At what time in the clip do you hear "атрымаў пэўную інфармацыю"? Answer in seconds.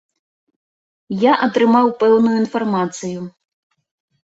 1.49-3.21